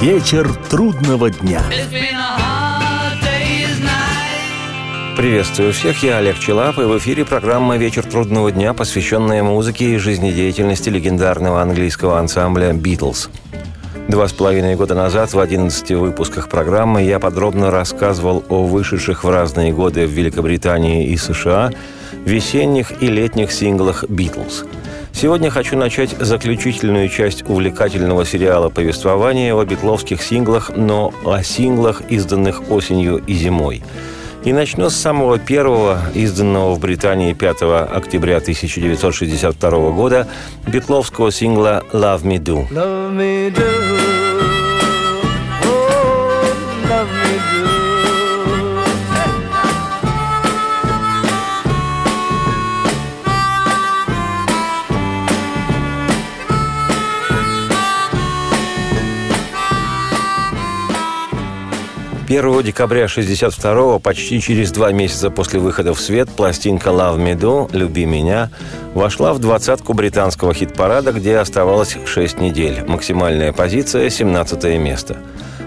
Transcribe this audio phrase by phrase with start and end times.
[0.00, 1.62] Вечер трудного дня.
[5.16, 9.96] Приветствую всех, я Олег Челап, и в эфире программа «Вечер трудного дня», посвященная музыке и
[9.96, 13.30] жизнедеятельности легендарного английского ансамбля «Битлз».
[14.08, 19.30] Два с половиной года назад в 11 выпусках программы я подробно рассказывал о вышедших в
[19.30, 21.72] разные годы в Великобритании и США
[22.26, 24.64] весенних и летних синглах «Битлз».
[25.16, 32.70] Сегодня хочу начать заключительную часть увлекательного сериала повествования о битловских синглах, но о синглах, изданных
[32.70, 33.82] осенью и зимой.
[34.44, 37.62] И начну с самого первого, изданного в Британии 5
[37.94, 40.28] октября 1962 года,
[40.66, 42.68] битловского сингла «Love Me Do».
[42.68, 43.85] Love me do.
[62.38, 67.70] 1 декабря 1962 почти через два месяца после выхода в свет, пластинка «Love Me Do»
[67.74, 68.50] «Люби меня»
[68.92, 72.84] вошла в двадцатку британского хит-парада, где оставалось 6 недель.
[72.86, 75.16] Максимальная позиция– 17 место–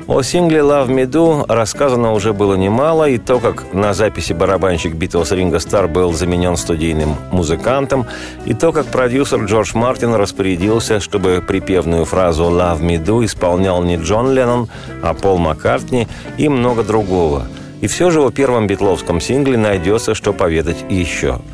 [0.09, 4.95] о сингле «Love Me Do» рассказано уже было немало, и то, как на записи барабанщик
[4.95, 8.07] Битлз Ринго Стар был заменен студийным музыкантом,
[8.43, 13.97] и то, как продюсер Джордж Мартин распорядился, чтобы припевную фразу «Love Me Do» исполнял не
[13.97, 14.67] Джон Леннон,
[15.03, 16.07] а Пол Маккартни
[16.39, 17.45] и много другого.
[17.81, 21.39] И все же о первом битловском сингле найдется, что поведать еще–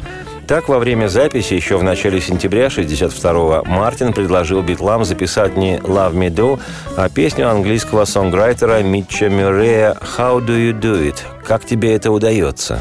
[0.46, 6.14] так, во время записи еще в начале сентября 62-го Мартин предложил Битлам записать не «Love
[6.14, 6.60] Me Do»,
[6.96, 12.80] а песню английского сонграйтера Митча Мюррея «How Do You Do It?» «Как тебе это удается?»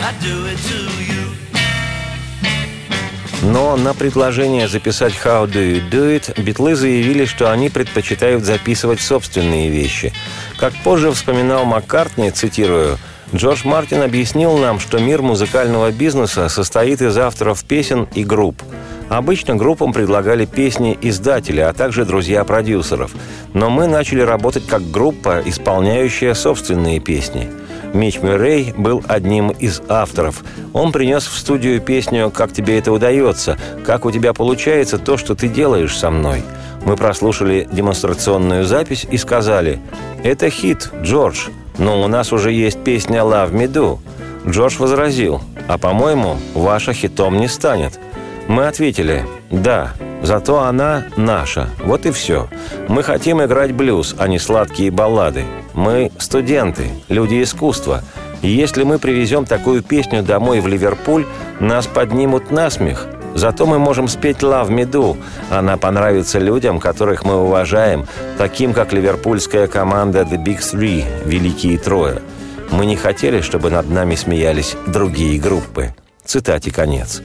[0.00, 1.17] I'd do it to you.
[3.48, 9.00] Но на предложение записать «How do you do it» битлы заявили, что они предпочитают записывать
[9.00, 10.12] собственные вещи.
[10.58, 12.98] Как позже вспоминал Маккартни, цитирую,
[13.34, 18.62] Джордж Мартин объяснил нам, что мир музыкального бизнеса состоит из авторов песен и групп.
[19.08, 23.12] Обычно группам предлагали песни издателя, а также друзья продюсеров.
[23.54, 27.50] Но мы начали работать как группа, исполняющая собственные песни–
[27.94, 30.44] Мич Мюррей был одним из авторов.
[30.72, 35.34] Он принес в студию песню «Как тебе это удается?», «Как у тебя получается то, что
[35.34, 36.42] ты делаешь со мной?».
[36.84, 39.80] Мы прослушали демонстрационную запись и сказали
[40.22, 41.48] «Это хит, Джордж,
[41.78, 43.98] но у нас уже есть песня «Love Me Do».
[44.48, 47.98] Джордж возразил «А по-моему, ваша хитом не станет».
[48.46, 49.92] Мы ответили «Да,
[50.22, 51.68] зато она наша.
[51.84, 52.48] Вот и все.
[52.88, 55.44] Мы хотим играть блюз, а не сладкие баллады.
[55.74, 58.02] Мы студенты, люди искусства.
[58.42, 61.26] И если мы привезем такую песню домой в Ливерпуль,
[61.60, 63.06] нас поднимут на смех.
[63.34, 65.16] Зато мы можем спеть «Love Me Do».
[65.50, 72.20] Она понравится людям, которых мы уважаем, таким как ливерпульская команда «The Big Three»– «Великие Трое».
[72.70, 75.94] Мы не хотели, чтобы над нами смеялись другие группы.
[76.24, 77.22] Цитате конец.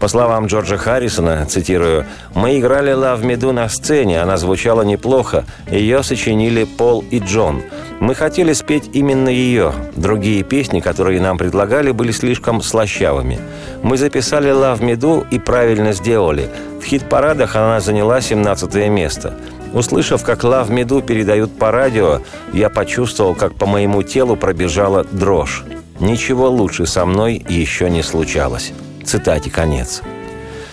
[0.00, 5.44] По словам Джорджа Харрисона, цитирую, «Мы играли «Love Me Do» на сцене, она звучала неплохо,
[5.70, 7.62] ее сочинили Пол и Джон.
[8.00, 9.72] Мы хотели спеть именно ее.
[9.96, 13.38] Другие песни, которые нам предлагали, были слишком слащавыми.
[13.82, 16.48] Мы записали «Love Me Do» и правильно сделали.
[16.80, 19.34] В хит-парадах она заняла 17 место.
[19.72, 22.20] Услышав, как «Love Me Do» передают по радио,
[22.52, 25.64] я почувствовал, как по моему телу пробежала дрожь.
[26.00, 28.72] Ничего лучше со мной еще не случалось.
[29.04, 30.02] Цитате конец.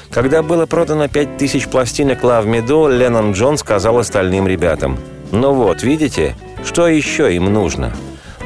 [0.10, 4.98] Когда было продано 5000 пластинок «Love Me Do», Леннон Джон сказал остальным ребятам,
[5.32, 7.94] «Ну вот, видите, что еще им нужно?»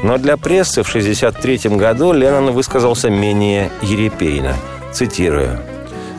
[0.02, 4.54] Но для прессы в 1963 году Леннон высказался менее ерепейно.
[4.92, 5.58] Цитирую.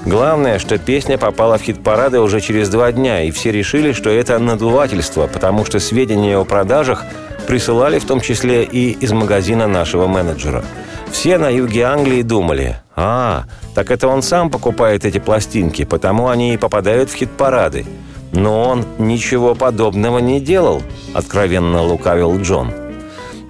[0.05, 4.39] Главное, что песня попала в хит-парады уже через два дня, и все решили, что это
[4.39, 7.03] надувательство, потому что сведения о продажах
[7.47, 10.63] присылали в том числе и из магазина нашего менеджера.
[11.11, 13.45] Все на юге Англии думали, а,
[13.75, 17.85] так это он сам покупает эти пластинки, потому они и попадают в хит-парады.
[18.33, 20.81] Но он ничего подобного не делал,
[21.13, 22.73] откровенно лукавил Джон.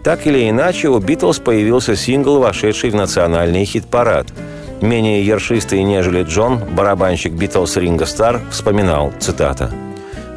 [0.04, 4.28] Так или иначе, у «Битлз» появился сингл, вошедший в национальный хит-парад.
[4.82, 9.72] Менее ершистый, нежели Джон, барабанщик «Битлз» Ринго Стар вспоминал, цитата–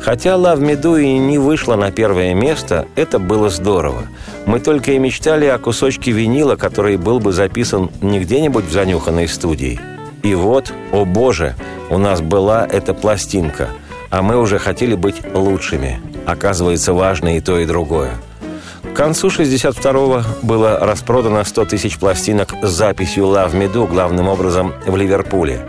[0.00, 4.04] Хотя «Love Me Do» и не вышла на первое место, это было здорово.
[4.46, 9.28] Мы только и мечтали о кусочке винила, который был бы записан не где-нибудь в занюханной
[9.28, 9.80] студии.
[10.22, 11.54] И вот, о боже,
[11.88, 13.68] у нас была эта пластинка,
[14.10, 16.00] а мы уже хотели быть лучшими.
[16.26, 18.12] Оказывается, важно и то, и другое.
[18.82, 24.74] К концу 62-го было распродано 100 тысяч пластинок с записью «Love Me Do», главным образом
[24.86, 25.60] в Ливерпуле.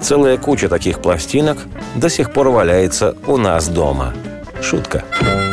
[0.00, 1.58] Целая куча таких пластинок
[1.94, 4.12] до сих пор валяется у нас дома.
[4.60, 5.04] Шутка.
[5.10, 5.45] Шутка.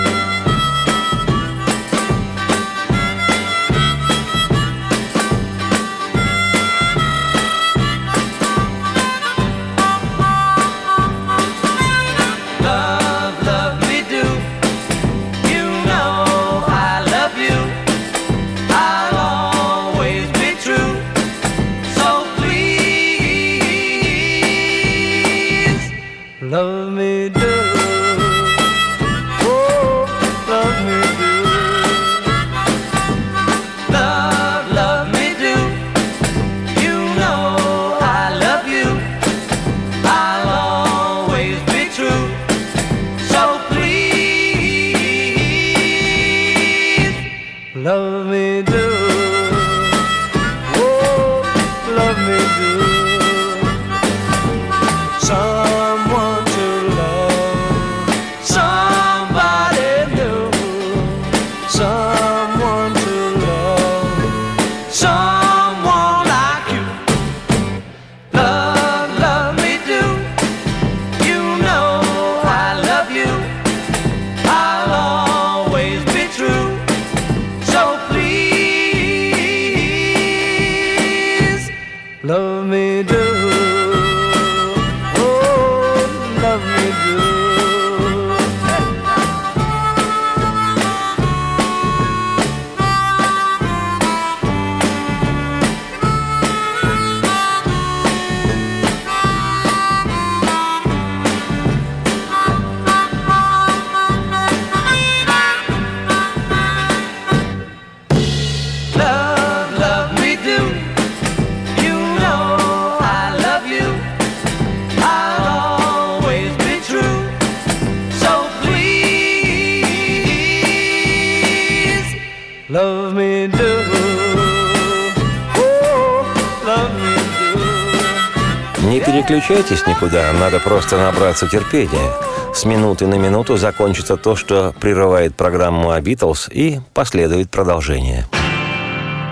[128.99, 132.11] Переключайтесь никуда, надо просто набраться терпения.
[132.53, 138.25] С минуты на минуту закончится то, что прерывает программу о Битлз, и последует продолжение.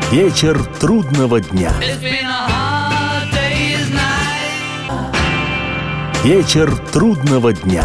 [0.09, 1.73] Вечер трудного дня.
[6.23, 7.83] Вечер трудного дня.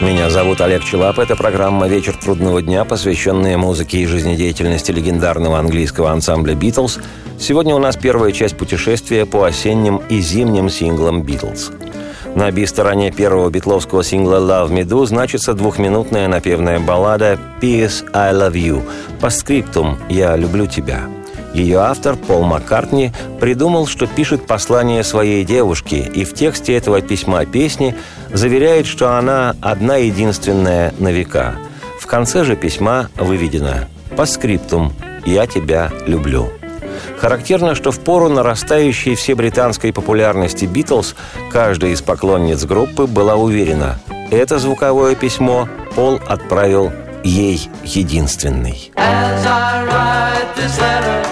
[0.00, 1.18] Меня зовут Олег Челап.
[1.18, 6.98] Это программа «Вечер трудного дня», посвященная музыке и жизнедеятельности легендарного английского ансамбля «Битлз»,
[7.38, 11.72] Сегодня у нас первая часть путешествия по осенним и зимним синглам «Битлз».
[12.34, 18.04] На би-стороне первого битловского сингла «Love Me Do» значится двухминутная напевная баллада «P.S.
[18.12, 18.82] I Love You»
[19.20, 21.02] по скриптум «Я люблю тебя».
[21.54, 27.46] Ее автор, Пол Маккартни, придумал, что пишет послание своей девушке, и в тексте этого письма
[27.46, 27.94] песни
[28.32, 31.54] заверяет, что она одна единственная на века.
[32.00, 33.86] В конце же письма выведено
[34.16, 34.92] «По скриптум
[35.24, 36.50] «Я тебя люблю».
[37.18, 41.14] Характерно, что в пору нарастающей всебританской популярности «Битлз»
[41.50, 43.98] каждая из поклонниц группы была уверена–
[44.30, 46.92] это звуковое письмо Пол отправил
[47.22, 48.90] ей единственный.
[48.96, 51.23] As I write this letter,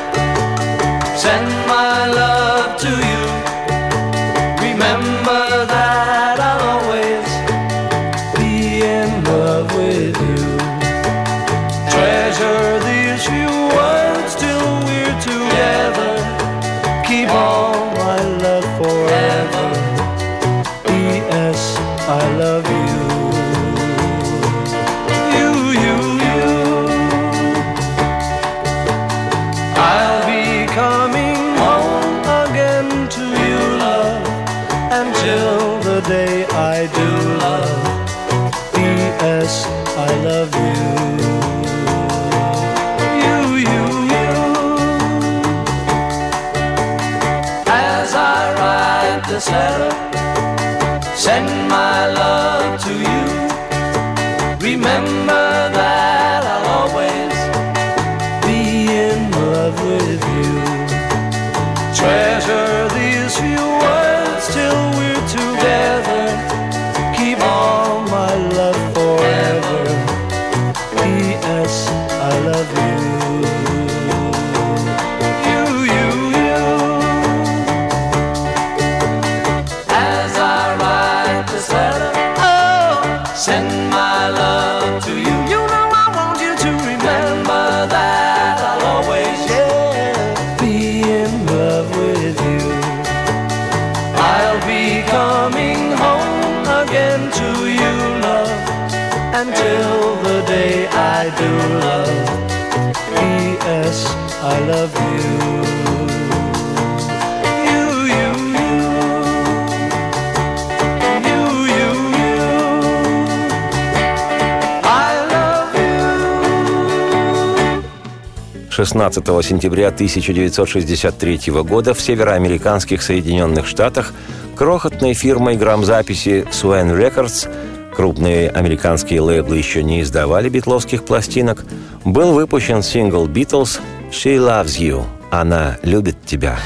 [118.84, 124.12] 16 сентября 1963 года в североамериканских Соединенных Штатах
[124.56, 127.48] крохотной фирмой грамзаписи Swan Records
[127.94, 131.64] крупные американские лейблы еще не издавали битловских пластинок,
[132.04, 136.58] был выпущен сингл «Beatles» «She Loves You»– «Она любит тебя».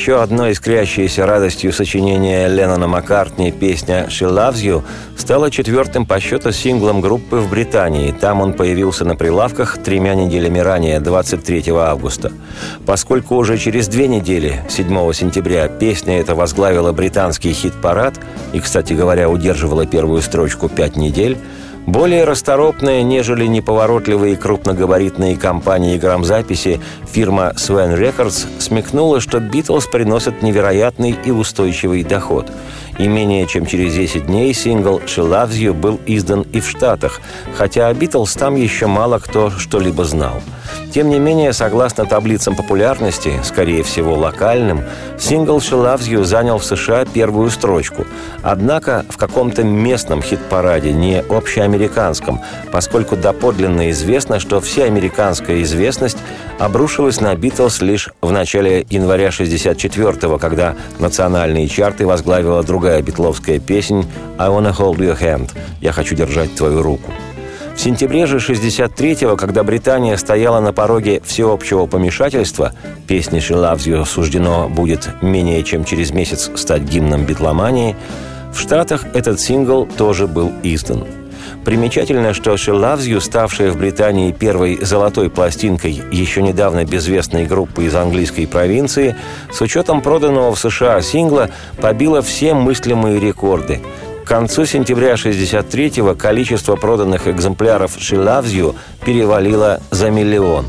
[0.00, 4.82] Еще одной искрящейся радостью сочинения Леннона Маккартни песня «She Loves You»
[5.18, 8.10] стала четвертым по счету синглом группы в Британии.
[8.10, 12.32] Там он появился на прилавках тремя неделями ранее, 23 августа.
[12.86, 18.14] Поскольку уже через две недели, 7 сентября, песня эта возглавила британский хит-парад
[18.54, 21.36] и, кстати говоря, удерживала первую строчку пять недель,
[21.86, 31.16] более расторопная, нежели неповоротливые крупногабаритные компании грамзаписи, фирма Swan Records смекнула, что «Битлз» приносят невероятный
[31.24, 32.50] и устойчивый доход.
[32.98, 37.20] И менее чем через 10 дней сингл «She Loves You» был издан и в Штатах,
[37.56, 40.40] хотя о «Битлз» там еще мало кто что-либо знал.
[40.92, 44.82] Тем не менее, согласно таблицам популярности, скорее всего локальным,
[45.18, 48.06] сингл «She Loves You» занял в США первую строчку.
[48.42, 52.40] Однако в каком-то местном хит-параде, не общеамериканском,
[52.72, 56.18] поскольку доподлинно известно, что всеамериканская известность
[56.58, 64.04] обрушилась на «Битлз» лишь в начале января 64-го, когда национальные чарты возглавила другая битловская песня
[64.38, 65.50] «I wanna hold your hand»–
[65.80, 67.12] «Я хочу держать твою руку».
[67.74, 72.72] В сентябре же 63-го, когда Британия стояла на пороге всеобщего помешательства,
[73.06, 77.96] песне «She Loves You» суждено будет менее чем через месяц стать гимном битломании,
[78.52, 81.06] в Штатах этот сингл тоже был издан.
[81.64, 87.84] Примечательно, что «She Loves You», ставшая в Британии первой золотой пластинкой еще недавно безвестной группы
[87.84, 89.16] из английской провинции,
[89.52, 91.50] с учетом проданного в США сингла,
[91.80, 93.80] побила все мыслимые рекорды–
[94.30, 100.66] концу сентября 63-го количество проданных экземпляров «She Loves You» перевалило за миллион.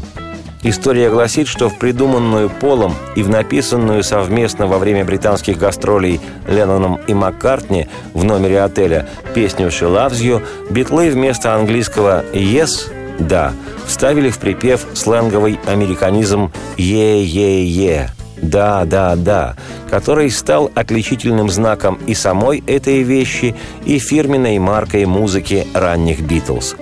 [0.63, 6.99] История гласит, что в придуманную Полом и в написанную совместно во время британских гастролей Ленноном
[7.07, 10.41] и Маккартни в номере отеля песню «She Loves You»
[10.71, 13.53] битлы вместо английского «Yes»– «Да»
[13.85, 18.09] вставили в припев сленговый американизм «Е-е-е»
[18.41, 19.55] «Да, да, да»,
[19.89, 23.55] который стал отличительным знаком и самой этой вещи,
[23.85, 26.75] и фирменной маркой музыки ранних «Битлз».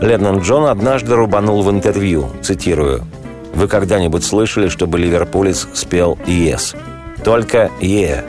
[0.00, 3.04] Леннон Джон однажды рубанул в интервью, цитирую,
[3.54, 6.76] «Вы когда-нибудь слышали, чтобы ливерпулец спел «Yes»?»
[7.22, 8.24] Только «Yeah».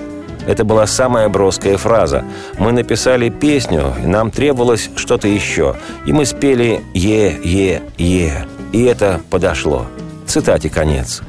[0.47, 2.23] Это была самая броская фраза.
[2.59, 5.75] Мы написали песню, и нам требовалось что-то еще.
[6.05, 8.45] И мы спели «Е, е, е».
[8.71, 9.87] И это подошло.
[10.27, 11.21] Цитате конец.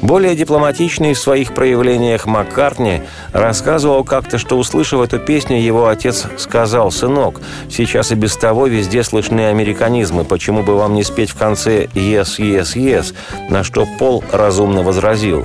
[0.00, 3.02] Более дипломатичный в своих проявлениях Маккартни
[3.32, 9.02] рассказывал как-то, что, услышав эту песню, его отец сказал, «Сынок, сейчас и без того везде
[9.02, 13.14] слышны американизмы, почему бы вам не спеть в конце «Yes, yes, yes»,
[13.50, 15.44] на что Пол разумно возразил,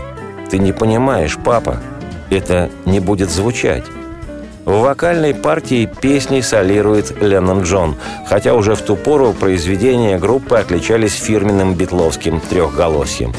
[0.51, 1.77] «Ты не понимаешь, папа,
[2.29, 3.83] это не будет звучать».
[4.65, 7.95] В вокальной партии песни солирует Леннон Джон,
[8.27, 13.33] хотя уже в ту пору произведения группы отличались фирменным битловским трехголосием.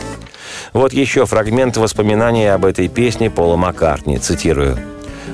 [0.74, 4.76] Вот еще фрагмент воспоминаний об этой песне Пола Маккартни, цитирую.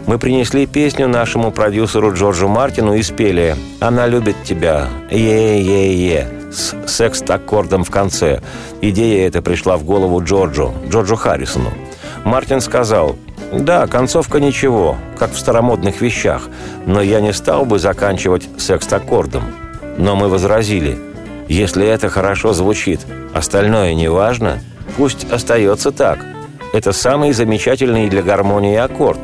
[0.06, 7.85] «Мы принесли песню нашему продюсеру Джорджу Мартину и спели «Она любит тебя, е-е-е» с секст-аккордом
[7.85, 8.42] в конце.
[8.82, 11.70] Идея эта пришла в голову Джорджу, Джорджу Харрисону.
[12.25, 13.16] Мартин сказал,
[13.50, 16.50] «Да, концовка ничего, как в старомодных вещах,
[16.85, 19.44] но я не стал бы заканчивать секст-аккордом».
[19.97, 20.99] Но мы возразили,
[21.49, 23.00] «Если это хорошо звучит,
[23.32, 24.61] остальное не важно,
[25.00, 26.19] пусть остается так.
[26.75, 29.19] Это самый замечательный для гармонии аккорд.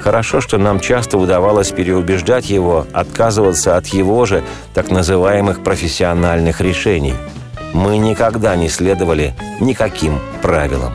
[0.00, 4.42] Хорошо, что нам часто удавалось переубеждать его отказываться от его же
[4.72, 7.12] так называемых профессиональных решений.
[7.74, 10.94] Мы никогда не следовали никаким правилам.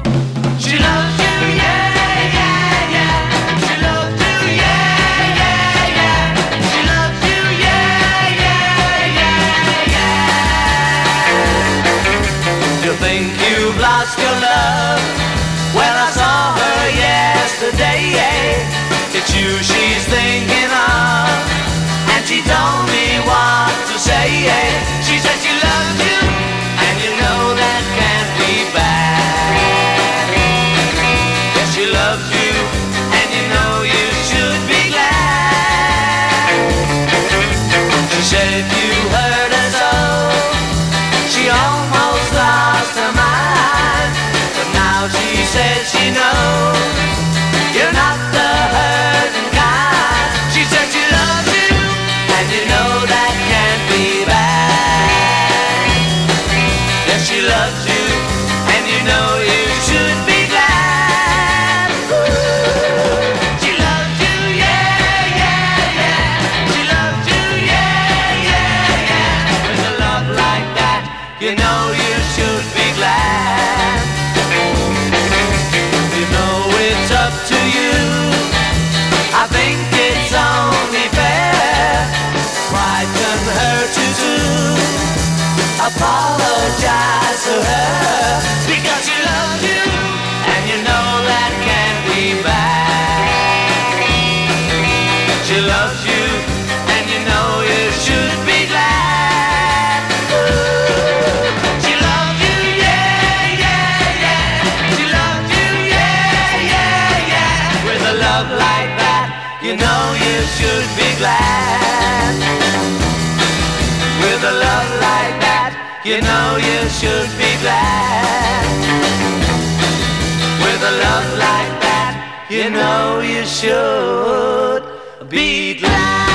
[122.50, 124.84] You know you should
[125.30, 126.30] be glad.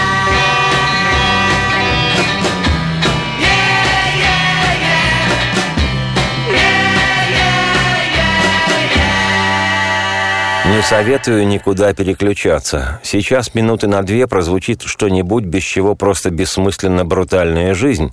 [10.66, 13.00] Не советую никуда переключаться.
[13.02, 18.12] Сейчас минуты на две прозвучит что-нибудь, без чего просто бессмысленно брутальная жизнь.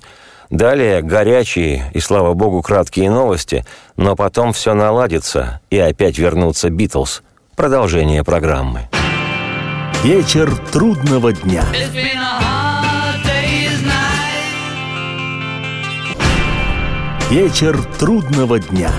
[0.50, 7.24] Далее горячие и, слава богу, краткие новости, но потом все наладится и опять вернутся Битлз.
[7.62, 8.90] Продолжение программы.
[10.04, 11.64] Вечер трудного дня.
[17.30, 18.92] Вечер трудного дня.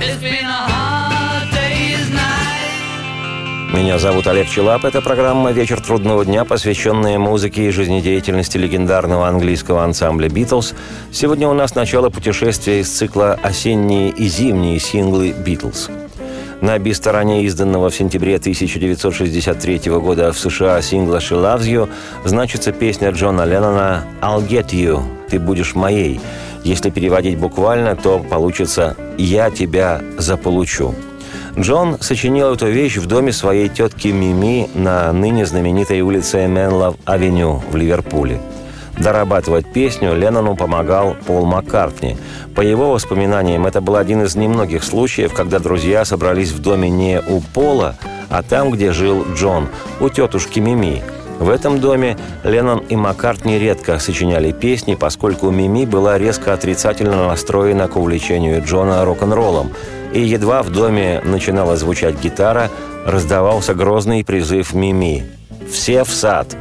[3.73, 4.85] Меня зовут Олег Челап.
[4.85, 10.75] Это программа «Вечер трудного дня», посвященная музыке и жизнедеятельности легендарного английского ансамбля «Битлз».
[11.11, 15.91] Сегодня у нас начало путешествия из цикла «Осенние и зимние синглы «Битлз».
[16.63, 21.89] На би-стороне изданного в сентябре 1963 года в США сингла «She Loves You»
[22.25, 26.21] значится песня Джона Леннона «I'll get you»– «Ты будешь моей».
[26.63, 30.95] Если переводить буквально, то получится «Я тебя заполучу».
[31.59, 37.75] Джон сочинил эту вещь в доме своей тетки Мими на ныне знаменитой улице Менлов-авеню в
[37.75, 38.41] Ливерпуле.
[38.99, 42.17] Дорабатывать песню Леннону помогал Пол Маккартни.
[42.55, 47.21] По его воспоминаниям, это был один из немногих случаев, когда друзья собрались в доме не
[47.21, 47.97] у Пола,
[48.29, 49.69] а там, где жил Джон,
[50.01, 51.03] у тетушки Мими.
[51.39, 57.89] В этом доме Леннон и Маккартни редко сочиняли песни, поскольку Мими была резко отрицательно настроена
[57.89, 59.73] к увлечению Джона рок-н-роллом.
[60.13, 62.71] И едва в доме начинала звучать гитара,
[63.07, 65.25] раздавался грозный призыв Мими
[65.69, 66.55] «Все в сад!»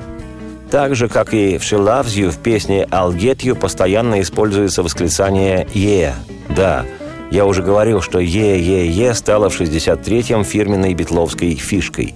[0.72, 4.84] Так же, как и в «She Loves You» в песне «I'll Get You» постоянно используется
[4.84, 6.14] восклицание «Yeah».
[6.56, 6.86] Да,
[7.30, 12.16] я уже говорил, что «Yeah-Yeah-Yeah» стало в 63-м фирменной битловской фишкой.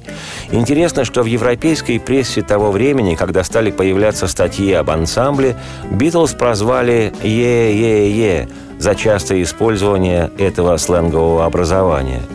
[0.52, 5.58] Интересно, что в европейской прессе того времени, когда стали появляться статьи об ансамбле,
[5.92, 8.48] Битлз прозвали «Yeah-Yeah-Yeah»
[8.80, 12.22] за частое использование этого сленгового образования–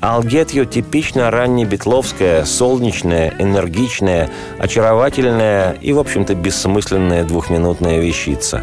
[0.00, 8.62] I'll Get You типично раннебитловская, солнечная, энергичная, очаровательная и, в общем-то, бессмысленная двухминутная вещица.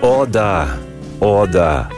[0.00, 0.68] О да,
[1.20, 1.88] о да,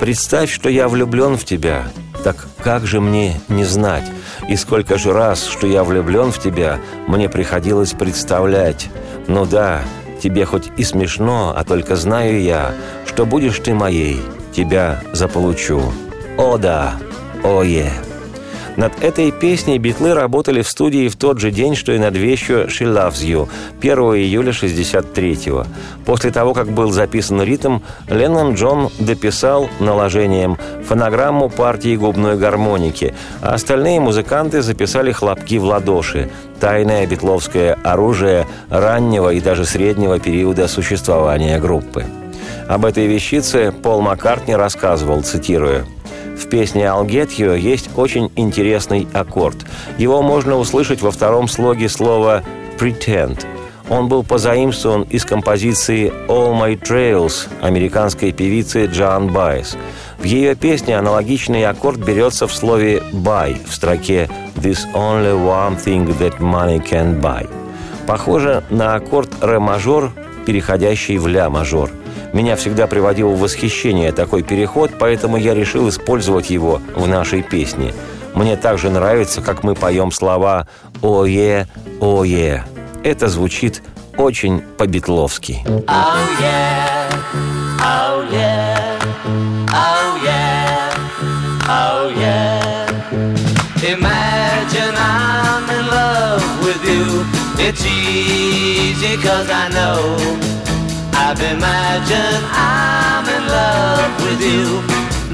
[0.00, 1.84] представь, что я влюблен в тебя.
[2.24, 4.04] Так как же мне не знать?
[4.48, 8.90] И сколько же раз, что я влюблен в тебя, мне приходилось представлять.
[9.28, 9.82] Ну да,
[10.22, 12.74] тебе хоть и смешно, а только знаю я,
[13.06, 14.20] что будешь ты моей,
[14.54, 15.80] тебя заполучу.
[16.36, 16.96] О да,
[17.42, 17.90] о е.
[18.76, 22.66] Над этой песней битлы работали в студии в тот же день, что и над вещью
[22.66, 23.48] «She Loves You»
[23.80, 25.66] 1 июля 63-го.
[26.04, 33.54] После того, как был записан ритм, Леннон Джон дописал наложением фонограмму партии губной гармоники, а
[33.54, 41.58] остальные музыканты записали хлопки в ладоши– тайное битловское оружие раннего и даже среднего периода существования
[41.58, 42.04] группы.
[42.68, 45.84] Об этой вещице Пол Маккартни рассказывал, цитируя,
[46.36, 49.56] в песне «I'll Get You» есть очень интересный аккорд.
[49.98, 52.42] Его можно услышать во втором слоге слова
[52.78, 53.44] «pretend».
[53.88, 59.76] Он был позаимствован из композиции «All My Trails» американской певицы Джоан Байес.
[60.18, 66.06] В ее песне аналогичный аккорд берется в слове «buy» в строке «This only one thing
[66.18, 67.48] that money can buy».
[68.06, 70.12] Похоже на аккорд ре-мажор,
[70.44, 71.90] переходящий в ля-мажор–
[72.36, 77.94] меня всегда приводил в восхищение такой переход, поэтому я решил использовать его в нашей песне.
[78.34, 80.68] Мне также нравится, как мы поем слова
[81.02, 81.66] «Ое,
[81.98, 82.66] ое».
[83.02, 83.82] Это звучит
[84.18, 85.64] очень по-битловски.
[85.66, 87.08] Oh yeah,
[87.80, 88.98] oh yeah,
[89.72, 90.92] oh yeah,
[91.66, 92.66] oh yeah.
[93.82, 97.24] Imagine I'm in love with you.
[97.58, 100.55] It's easy cause I know.
[101.18, 104.84] I've imagined I'm in love with you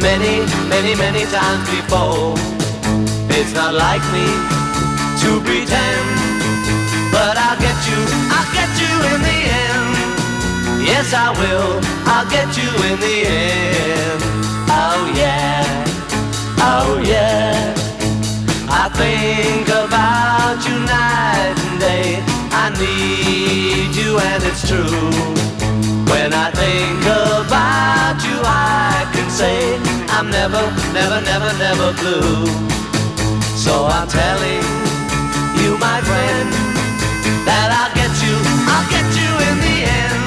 [0.00, 2.38] many, many, many times before.
[3.34, 4.26] It's not like me
[5.22, 6.06] to pretend,
[7.10, 10.86] but I'll get you, I'll get you in the end.
[10.86, 14.22] Yes, I will, I'll get you in the end.
[14.70, 15.66] Oh yeah,
[16.62, 17.74] oh yeah.
[18.70, 22.22] I think about you night and day.
[22.54, 25.51] I need you and it's true.
[26.12, 29.80] When I think about you, I can say
[30.12, 30.60] I'm never,
[30.92, 32.44] never, never, never blue.
[33.56, 34.62] So I'm telling
[35.56, 36.48] you, my friend,
[37.48, 38.36] that I'll get you,
[38.68, 40.24] I'll get you in the end.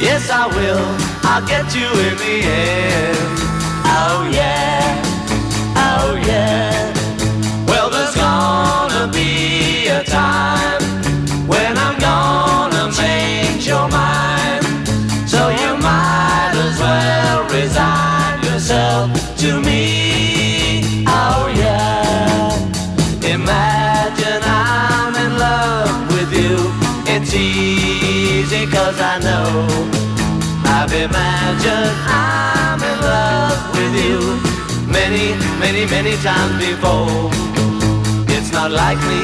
[0.00, 0.88] Yes, I will,
[1.22, 3.57] I'll get you in the end.
[35.86, 37.30] Many, many, times before.
[38.34, 39.22] It's not like me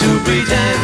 [0.00, 0.82] to pretend,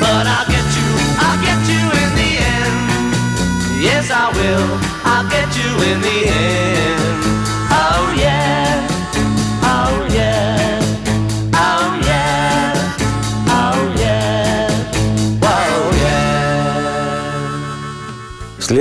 [0.00, 0.90] but I'll get you,
[1.24, 3.82] I'll get you in the end.
[3.82, 4.68] Yes, I will,
[5.04, 6.83] I'll get you in the end.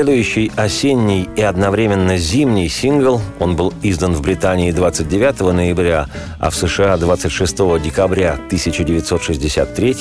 [0.03, 6.07] Следующий осенний и одновременно зимний сингл, он был издан в Британии 29 ноября,
[6.39, 9.95] а в США 26 декабря 1963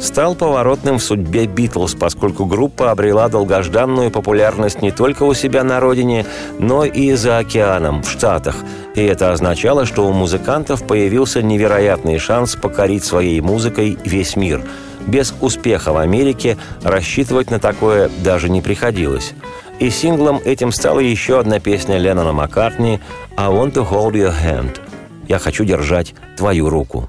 [0.00, 5.78] стал поворотным в судьбе «Битлз», поскольку группа обрела долгожданную популярность не только у себя на
[5.78, 6.26] родине,
[6.58, 8.56] но и за океаном, в Штатах.
[8.96, 14.64] И это означало, что у музыкантов появился невероятный шанс покорить своей музыкой весь мир–
[15.08, 19.32] без успеха в Америке рассчитывать на такое даже не приходилось.
[19.80, 23.00] И синглом этим стала еще одна песня Леннона Маккартни
[23.36, 24.80] «I want to hold your hand»–
[25.28, 27.08] «Я хочу держать твою руку».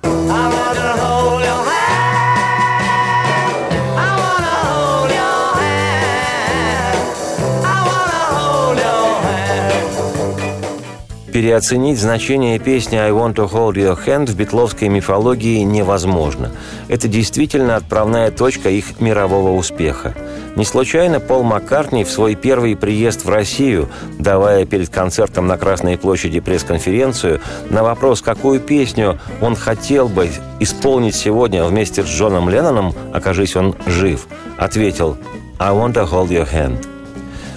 [11.40, 16.52] Переоценить значение песни «I want to hold your hand» в битловской мифологии невозможно.
[16.90, 20.14] Это действительно отправная точка их мирового успеха.
[20.58, 23.88] Не случайно Пол Маккартни в свой первый приезд в Россию,
[24.20, 30.28] давая перед концертом на Красной площади пресс-конференцию, на вопрос, какую песню он хотел бы
[30.60, 35.18] исполнить сегодня вместе с Джоном Ленноном, окажись он жив, ответил
[35.58, 36.99] «I want to hold your hand».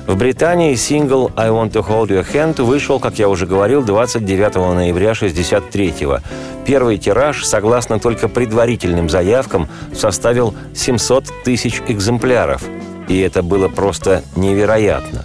[0.06, 4.56] В Британии сингл «I Want to Hold Your Hand» вышел, как я уже говорил, 29
[4.74, 6.18] ноября 1963-го.
[6.66, 12.62] Первый тираж, согласно только предварительным заявкам, составил 700 тысяч экземпляров.
[13.06, 15.24] И это было просто невероятно.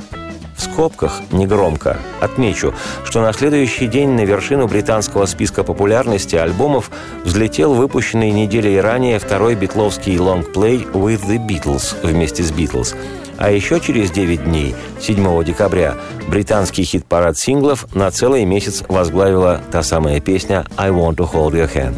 [0.56, 6.92] В скобках, негромко, отмечу, что на следующий день на вершину британского списка популярности альбомов
[7.24, 12.96] взлетел выпущенный неделей ранее второй битловский лонгплей «With the Beatles» вместе с «Битлз».
[13.38, 15.96] А еще через 9 дней, 7 декабря,
[16.28, 21.72] британский хит-парад синглов на целый месяц возглавила та самая песня «I want to hold your
[21.72, 21.98] hand».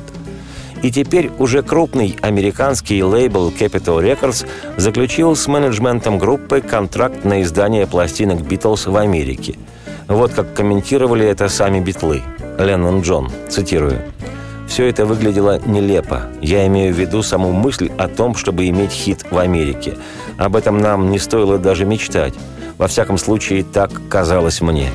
[0.82, 4.47] И теперь уже крупный американский лейбл Capital Records
[4.78, 9.56] заключил с менеджментом группы контракт на издание пластинок «Битлз» в Америке.
[10.08, 12.21] Вот как комментировали это сами битлы.
[12.58, 14.02] Леннон Джон, цитирую.
[14.69, 16.27] Все это выглядело нелепо.
[16.41, 19.97] Я имею в виду саму мысль о том, чтобы иметь хит в Америке.
[20.38, 22.36] Об этом нам не стоило даже мечтать.
[22.77, 24.89] Во всяком случае, так казалось мне.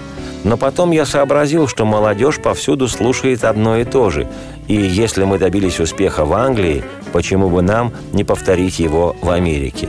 [0.45, 4.29] Но потом я сообразил, что молодежь повсюду слушает одно и то же.
[4.69, 9.89] И если мы добились успеха в Англии, почему бы нам не повторить его в Америке?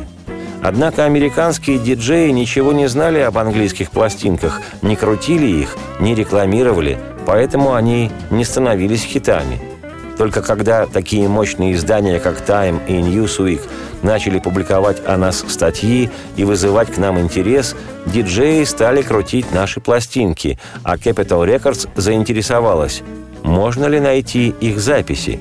[0.63, 7.75] Однако американские диджеи ничего не знали об английских пластинках, не крутили их, не рекламировали, поэтому
[7.75, 9.74] они не становились хитами.
[10.17, 13.61] Только когда такие мощные издания, как Time и Newsweek,
[14.01, 17.75] начали публиковать о нас статьи и вызывать к нам интерес,
[18.05, 23.03] диджеи стали крутить наши пластинки, а Capital Records заинтересовалась,
[23.43, 25.39] можно ли найти их записи.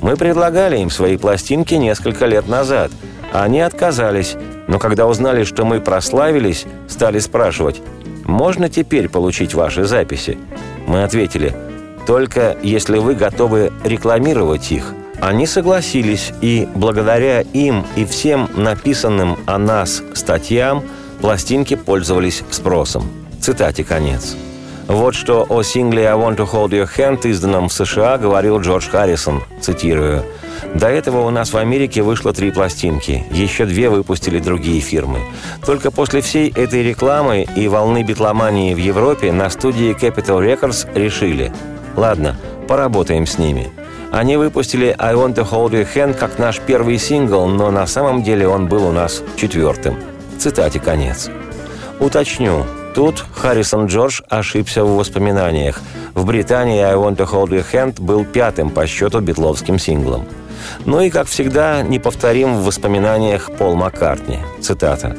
[0.00, 2.90] Мы предлагали им свои пластинки несколько лет назад,
[3.32, 4.36] а они отказались,
[4.68, 7.80] но когда узнали, что мы прославились, стали спрашивать,
[8.24, 10.38] можно теперь получить ваши записи?
[10.86, 11.54] Мы ответили–
[12.06, 14.94] только если вы готовы рекламировать их.
[15.20, 20.82] Они согласились, и благодаря им и всем написанным о нас статьям
[21.20, 23.08] пластинки пользовались спросом.
[23.40, 24.36] Цитате конец.
[24.88, 28.88] Вот что о сингле «I want to hold your hand», изданном в США, говорил Джордж
[28.88, 30.24] Харрисон, цитирую.
[30.74, 33.24] До этого у нас в Америке вышло три пластинки.
[33.30, 35.20] Еще две выпустили другие фирмы.
[35.64, 41.52] Только после всей этой рекламы и волны битломании в Европе на студии Capital Records решили–
[41.96, 42.36] Ладно,
[42.68, 43.70] поработаем с ними.
[44.10, 48.22] Они выпустили «I Want to Hold Your Hand» как наш первый сингл, но на самом
[48.22, 49.96] деле он был у нас четвертым.
[50.38, 51.30] Цитате конец.
[51.98, 55.80] Уточню, тут Харрисон Джордж ошибся в воспоминаниях.
[56.14, 60.26] В Британии «I Want to Hold Your Hand» был пятым по счету битловским синглом.
[60.84, 64.38] Ну и, как всегда, не повторим в воспоминаниях Пол Маккартни.
[64.60, 65.16] Цитата.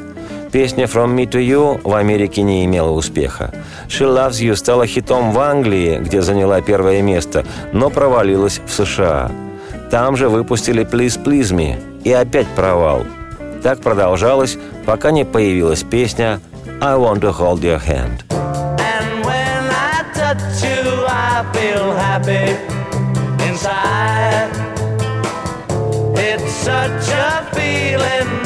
[0.54, 3.52] Песня «From Me to You» в Америке не имела успеха.
[3.88, 9.32] «She Loves You» стала хитом в Англии, где заняла первое место, но провалилась в США.
[9.90, 13.02] Там же выпустили «Please Please Me» и опять провал.
[13.64, 16.38] Так продолжалось, пока не появилась песня
[16.80, 18.22] «I Want to Hold Your Hand».
[18.30, 22.56] And when I touch you, I feel happy
[23.50, 24.50] inside.
[26.16, 28.43] It's such a feeling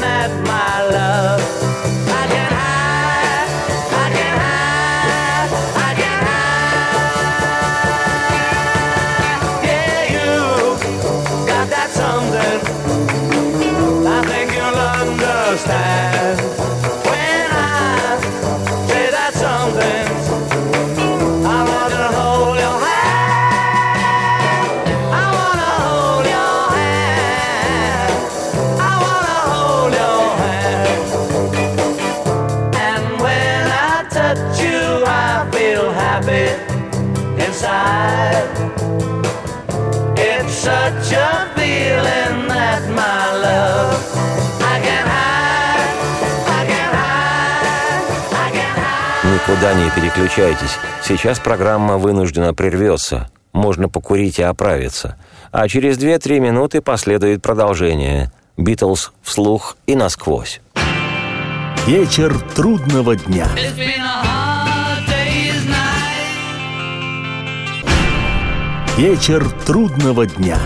[41.08, 43.96] such a feeling that my love
[44.60, 45.88] I can hide.
[46.46, 47.68] I can hide.
[48.32, 49.34] I can hide.
[49.34, 50.76] Никуда не переключайтесь.
[51.02, 53.30] Сейчас программа вынуждена прервется.
[53.52, 55.16] Можно покурить и оправиться.
[55.50, 58.30] А через 2-3 минуты последует продолжение.
[58.56, 60.60] «Битлз» вслух и насквозь.
[61.86, 63.46] Вечер трудного дня.
[63.56, 64.47] It's been a
[68.98, 70.58] Вечер трудного дня.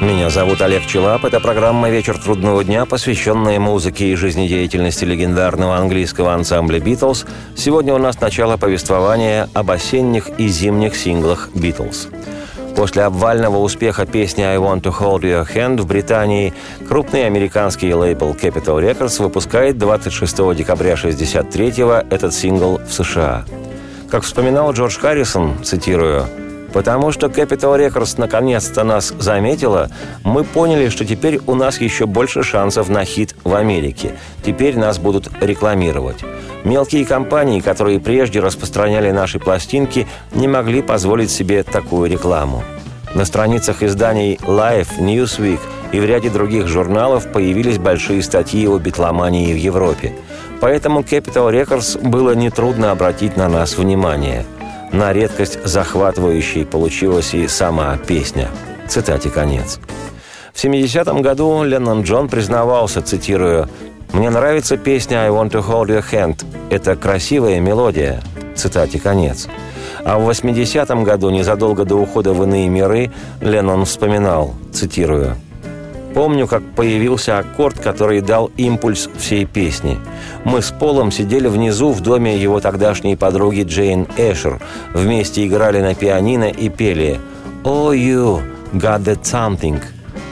[0.00, 1.24] Меня зовут Олег Челап.
[1.24, 7.26] Это программа «Вечер трудного дня», посвященная музыке и жизнедеятельности легендарного английского ансамбля «Битлз».
[7.56, 12.06] Сегодня у нас начало повествования об осенних и зимних синглах «Битлз».
[12.76, 16.54] После обвального успеха песни «I Want to Hold Your Hand» в Британии
[16.88, 23.44] крупный американский лейбл Capital Records выпускает 26 декабря 1963 этот сингл в США.
[24.10, 26.26] Как вспоминал Джордж Харрисон, цитирую,
[26.72, 29.88] «Потому что Capital Records наконец-то нас заметила,
[30.24, 34.16] мы поняли, что теперь у нас еще больше шансов на хит в Америке.
[34.44, 36.24] Теперь нас будут рекламировать.
[36.64, 42.64] Мелкие компании, которые прежде распространяли наши пластинки, не могли позволить себе такую рекламу.
[43.14, 45.60] На страницах изданий Life, Newsweek
[45.92, 50.14] и в ряде других журналов появились большие статьи о битломании в Европе.
[50.60, 54.44] Поэтому Capital Records было нетрудно обратить на нас внимание.
[54.92, 58.48] На редкость захватывающей получилась и сама песня.
[58.88, 59.78] Цитате конец.
[60.52, 63.68] В 70-м году Леннон Джон признавался, цитирую,
[64.12, 66.44] «Мне нравится песня «I want to hold your hand».
[66.70, 68.20] Это красивая мелодия».
[68.56, 69.48] Цитате конец.
[70.04, 75.36] А в 80-м году, незадолго до ухода в иные миры, Леннон вспоминал, цитирую,
[76.14, 79.98] Помню, как появился аккорд, который дал импульс всей песни.
[80.44, 84.60] Мы с Полом сидели внизу в доме его тогдашней подруги Джейн Эшер.
[84.92, 87.20] Вместе играли на пианино и пели
[87.62, 88.42] «Oh, you
[88.72, 89.80] got that something».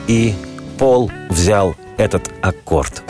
[0.08, 0.34] И
[0.78, 3.02] Пол взял этот аккорд.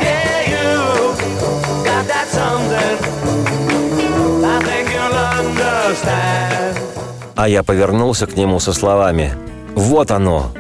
[7.37, 9.33] А я повернулся к нему со словами
[9.75, 10.51] «Вот оно!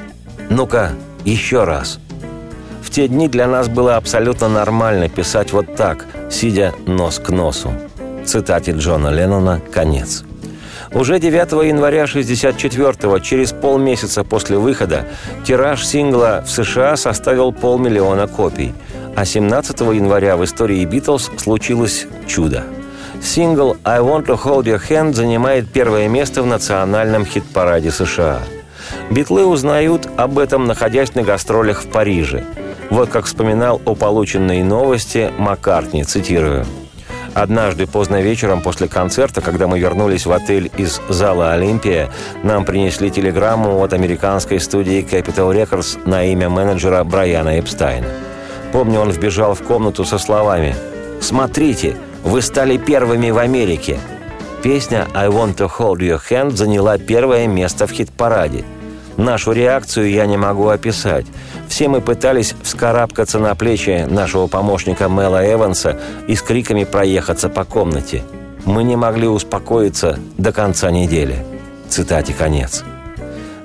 [0.48, 0.92] Ну-ка,
[1.28, 1.98] еще раз!»
[2.82, 7.72] В те дни для нас было абсолютно нормально писать вот так, сидя нос к носу.
[8.24, 10.24] Цитате Джона Леннона «Конец».
[10.92, 15.04] Уже 9 января 64-го, через полмесяца после выхода,
[15.44, 18.72] тираж сингла в США составил полмиллиона копий,
[19.14, 22.64] а 17 января в истории «Битлз» случилось чудо.
[23.22, 28.40] Сингл «I Want to Hold Your Hand» занимает первое место в национальном хит-параде США.
[29.10, 32.44] Битлы узнают об этом, находясь на гастролях в Париже.
[32.90, 36.66] Вот как вспоминал о полученной новости Маккартни, цитирую.
[37.34, 42.10] Однажды поздно вечером после концерта, когда мы вернулись в отель из зала «Олимпия»,
[42.42, 48.08] нам принесли телеграмму от американской студии Capital Records на имя менеджера Брайана Эпстайна.
[48.72, 50.74] Помню, он вбежал в комнату со словами
[51.20, 53.98] «Смотрите, вы стали первыми в Америке».
[54.62, 58.64] Песня «I want to hold your hand» заняла первое место в хит-параде.
[59.18, 61.26] Нашу реакцию я не могу описать.
[61.66, 67.64] Все мы пытались вскарабкаться на плечи нашего помощника Мэла Эванса и с криками проехаться по
[67.64, 68.22] комнате.
[68.64, 71.44] Мы не могли успокоиться до конца недели.
[71.88, 72.84] Цитате конец.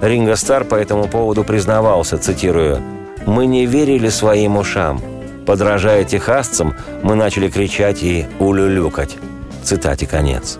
[0.01, 2.81] Ринго Стар по этому поводу признавался, цитирую,
[3.27, 5.01] «Мы не верили своим ушам.
[5.45, 9.17] Подражая техасцам, мы начали кричать и улюлюкать».
[9.63, 10.57] Цитате конец.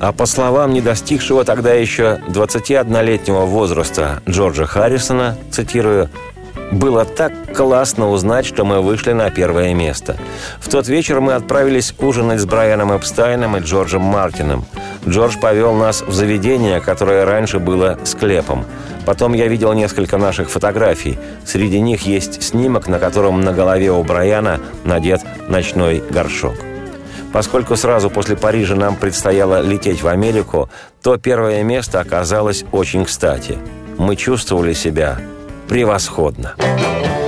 [0.00, 6.10] А по словам не достигшего тогда еще 21-летнего возраста Джорджа Харрисона, цитирую,
[6.72, 10.16] Было так классно узнать, что мы вышли на первое место.
[10.58, 14.64] В тот вечер мы отправились ужинать с Брайаном Эпстайном и Джорджем Мартином.
[15.06, 18.64] Джордж повел нас в заведение, которое раньше было склепом.
[19.04, 21.16] Потом я видел несколько наших фотографий.
[21.44, 26.56] Среди них есть снимок, на котором на голове у Брайана надет ночной горшок.
[27.32, 30.70] Поскольку сразу после Парижа нам предстояло лететь в Америку,
[31.02, 33.58] то первое место оказалось очень кстати.
[33.98, 35.18] Мы чувствовали себя
[35.68, 36.54] превосходно.
[36.58, 37.25] Oh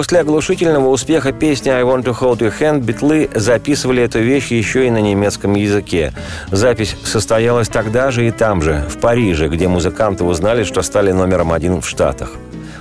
[0.00, 4.86] После оглушительного успеха песни «I want to hold your hand» битлы записывали эту вещь еще
[4.86, 6.14] и на немецком языке.
[6.50, 11.52] Запись состоялась тогда же и там же, в Париже, где музыканты узнали, что стали номером
[11.52, 12.30] один в Штатах.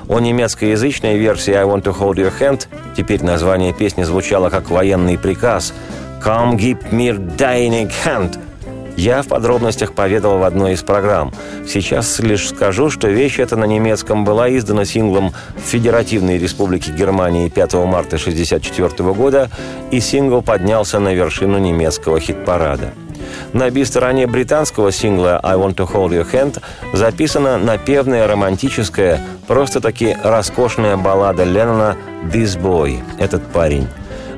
[0.08, 5.18] О немецкоязычной версии «I want to hold your hand» теперь название песни звучало как военный
[5.18, 5.74] приказ
[6.24, 8.40] «Come give me deine hand»
[9.00, 11.34] я в подробностях поведал в одной из программ.
[11.66, 17.47] Сейчас лишь скажу, что вещь эта на немецком была издана синглом в Федеративной Республике Германии
[17.47, 19.50] 5 марта 1964 года,
[19.91, 22.91] и сингл поднялся на вершину немецкого хит-парада.
[23.54, 26.62] На би-стороне британского сингла «I want to hold your hand»
[26.93, 31.95] записана напевная романтическая, просто-таки роскошная баллада Леннона
[32.26, 33.88] «This boy»– «Этот парень».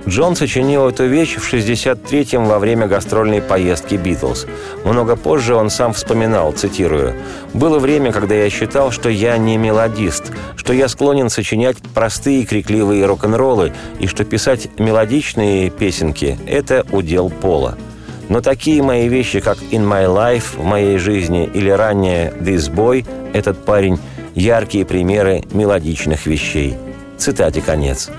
[0.08, 4.48] Джон сочинил эту вещь в 63-м во время гастрольной поездки «Битлз».
[4.84, 7.14] Много позже он сам вспоминал, цитирую,
[7.54, 13.06] «Было время, когда я считал, что я не мелодист, что я склонен сочинять простые крикливые
[13.06, 17.78] рок-н-роллы и что писать мелодичные песенки– это удел пола.
[18.28, 23.06] Но такие мои вещи, как «In My Life» в моей жизни или ранее «This Boy»–
[23.34, 24.00] этот парень–
[24.36, 26.76] яркие примеры мелодичных вещей.
[27.18, 28.10] Цитате конец.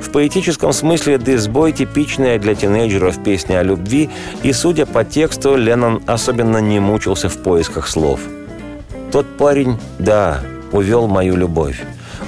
[0.00, 4.10] В поэтическом смысле «This Boy»– типичная для тинейджеров песня о любви,
[4.42, 8.20] и, судя по тексту, Леннон особенно не мучился в поисках слов.
[9.12, 10.40] «Тот парень, да,
[10.72, 11.82] увел мою любовь.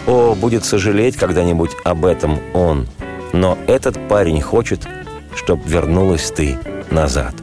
[0.06, 2.86] О, будет сожалеть когда-нибудь об этом он.
[3.32, 4.80] Но этот парень хочет,
[5.34, 6.58] чтобы вернулась ты
[6.90, 7.41] назад».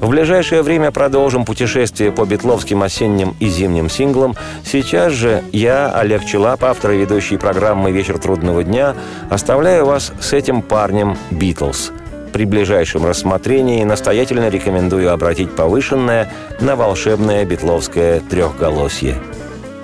[0.00, 4.34] В ближайшее время продолжим путешествие по битловским осенним и зимним синглам.
[4.64, 8.94] Сейчас же я, Олег Челап, автор и ведущий программы «Вечер трудного дня»,
[9.28, 11.92] оставляю вас с этим парнем «Битлз».
[12.32, 19.16] При ближайшем рассмотрении настоятельно рекомендую обратить повышенное на волшебное битловское трехголосье.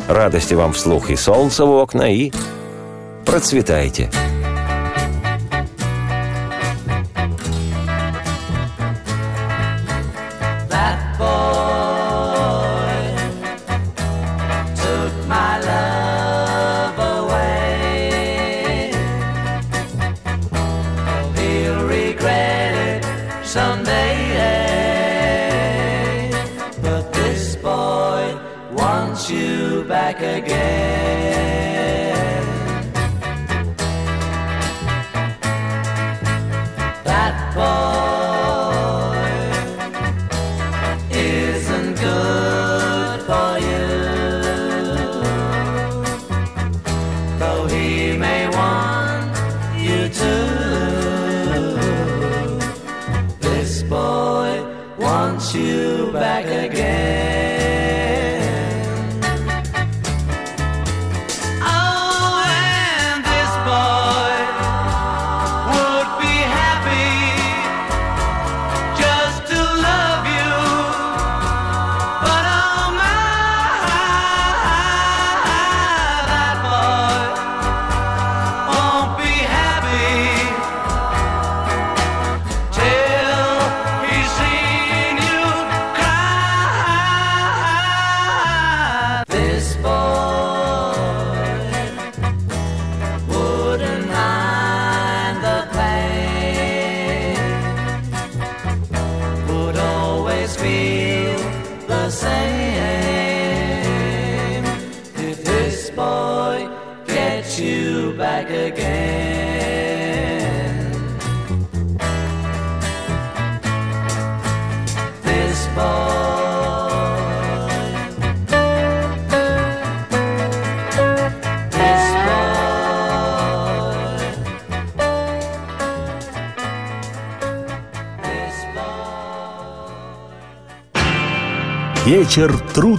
[0.09, 2.33] Радости вам вслух и солнца в окна, и
[3.27, 4.09] процветайте!
[4.13, 4.36] someday.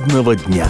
[0.08, 0.68] Трудного дня.